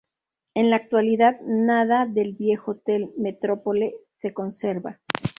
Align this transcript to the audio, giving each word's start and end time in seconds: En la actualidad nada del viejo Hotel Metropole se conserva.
En 0.55 0.71
la 0.71 0.77
actualidad 0.77 1.39
nada 1.41 2.07
del 2.07 2.33
viejo 2.33 2.71
Hotel 2.71 3.11
Metropole 3.17 3.93
se 4.15 4.33
conserva. 4.33 4.99